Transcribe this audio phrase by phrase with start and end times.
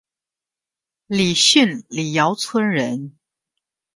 [1.05, 3.19] 李迅李姚村人。